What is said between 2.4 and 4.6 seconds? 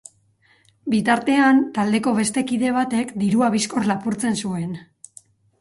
kide batek dirua bizkor lapurtzen